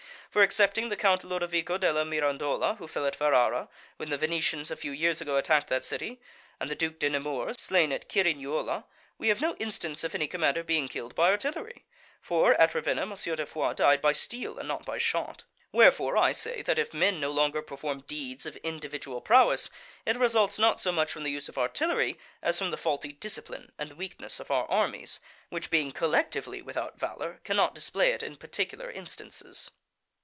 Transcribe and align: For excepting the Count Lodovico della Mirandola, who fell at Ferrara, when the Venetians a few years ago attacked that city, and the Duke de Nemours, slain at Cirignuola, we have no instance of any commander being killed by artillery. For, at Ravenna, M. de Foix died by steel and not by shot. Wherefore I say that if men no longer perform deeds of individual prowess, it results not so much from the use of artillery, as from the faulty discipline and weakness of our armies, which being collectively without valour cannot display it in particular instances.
For 0.31 0.41
excepting 0.43 0.87
the 0.87 0.95
Count 0.95 1.25
Lodovico 1.25 1.77
della 1.77 2.05
Mirandola, 2.05 2.77
who 2.77 2.87
fell 2.87 3.05
at 3.05 3.17
Ferrara, 3.17 3.67
when 3.97 4.09
the 4.11 4.17
Venetians 4.17 4.71
a 4.71 4.77
few 4.77 4.93
years 4.93 5.19
ago 5.19 5.35
attacked 5.35 5.67
that 5.67 5.83
city, 5.83 6.21
and 6.57 6.71
the 6.71 6.73
Duke 6.75 6.99
de 6.99 7.09
Nemours, 7.09 7.59
slain 7.59 7.91
at 7.91 8.07
Cirignuola, 8.07 8.85
we 9.17 9.27
have 9.27 9.41
no 9.41 9.55
instance 9.57 10.05
of 10.05 10.15
any 10.15 10.27
commander 10.29 10.63
being 10.63 10.87
killed 10.87 11.15
by 11.15 11.31
artillery. 11.31 11.83
For, 12.21 12.53
at 12.53 12.73
Ravenna, 12.73 13.01
M. 13.01 13.13
de 13.35 13.45
Foix 13.45 13.73
died 13.73 14.01
by 14.01 14.13
steel 14.13 14.57
and 14.57 14.69
not 14.69 14.85
by 14.85 14.97
shot. 14.97 15.43
Wherefore 15.73 16.15
I 16.15 16.31
say 16.31 16.61
that 16.61 16.79
if 16.79 16.93
men 16.93 17.19
no 17.19 17.31
longer 17.31 17.61
perform 17.61 18.03
deeds 18.07 18.45
of 18.45 18.55
individual 18.63 19.19
prowess, 19.19 19.69
it 20.05 20.15
results 20.15 20.57
not 20.57 20.79
so 20.79 20.93
much 20.93 21.11
from 21.11 21.23
the 21.23 21.29
use 21.31 21.49
of 21.49 21.57
artillery, 21.57 22.17
as 22.41 22.57
from 22.57 22.71
the 22.71 22.77
faulty 22.77 23.11
discipline 23.11 23.73
and 23.77 23.97
weakness 23.97 24.39
of 24.39 24.49
our 24.49 24.65
armies, 24.67 25.19
which 25.49 25.69
being 25.69 25.91
collectively 25.91 26.61
without 26.61 26.97
valour 26.97 27.41
cannot 27.43 27.75
display 27.75 28.13
it 28.13 28.23
in 28.23 28.37
particular 28.37 28.89
instances. 28.89 29.71